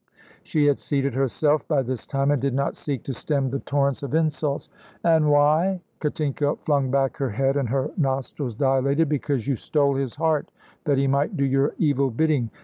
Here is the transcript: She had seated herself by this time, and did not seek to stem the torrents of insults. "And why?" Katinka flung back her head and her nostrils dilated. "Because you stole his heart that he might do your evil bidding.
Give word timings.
She 0.41 0.65
had 0.65 0.79
seated 0.79 1.13
herself 1.13 1.67
by 1.67 1.83
this 1.83 2.07
time, 2.07 2.31
and 2.31 2.41
did 2.41 2.55
not 2.55 2.75
seek 2.75 3.03
to 3.03 3.13
stem 3.13 3.51
the 3.51 3.59
torrents 3.59 4.01
of 4.01 4.15
insults. 4.15 4.67
"And 5.03 5.29
why?" 5.29 5.81
Katinka 5.99 6.55
flung 6.55 6.89
back 6.89 7.17
her 7.17 7.29
head 7.29 7.55
and 7.55 7.69
her 7.69 7.91
nostrils 7.95 8.55
dilated. 8.55 9.09
"Because 9.09 9.47
you 9.47 9.55
stole 9.55 9.93
his 9.95 10.15
heart 10.15 10.49
that 10.85 10.97
he 10.97 11.05
might 11.05 11.37
do 11.37 11.45
your 11.45 11.75
evil 11.77 12.09
bidding. 12.09 12.49